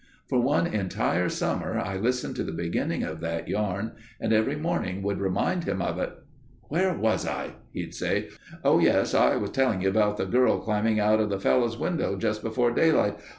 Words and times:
For 0.27 0.41
one 0.41 0.65
entire 0.65 1.29
summer 1.29 1.77
I 1.79 1.95
listened 1.95 2.35
to 2.37 2.43
the 2.43 2.51
beginning 2.51 3.03
of 3.03 3.19
that 3.19 3.47
yarn 3.47 3.91
and 4.19 4.33
every 4.33 4.55
morning 4.55 5.03
would 5.03 5.19
remind 5.21 5.65
him 5.65 5.79
of 5.79 5.99
it. 5.99 6.11
"Where 6.69 6.97
was 6.97 7.27
I?" 7.27 7.51
he'd 7.71 7.93
say. 7.93 8.29
"Oh, 8.63 8.79
yes, 8.79 9.13
I 9.13 9.35
was 9.35 9.51
telling 9.51 9.83
you 9.83 9.89
about 9.89 10.17
the 10.17 10.25
girl 10.25 10.57
climbing 10.57 10.99
out 10.99 11.19
of 11.19 11.29
the 11.29 11.39
fellow's 11.39 11.77
window 11.77 12.17
just 12.17 12.41
before 12.41 12.71
daylight. 12.71 13.19